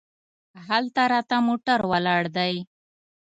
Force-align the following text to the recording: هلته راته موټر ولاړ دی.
هلته 0.67 1.01
راته 1.13 1.37
موټر 1.47 1.79
ولاړ 1.91 2.23
دی. 2.37 2.53